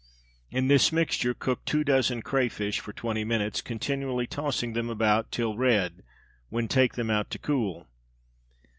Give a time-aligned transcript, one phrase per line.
[0.49, 5.55] In this mixture cook two dozen crayfish for twenty minutes, continually tossing them about till
[5.55, 6.01] red,
[6.49, 7.87] when take them out to cool.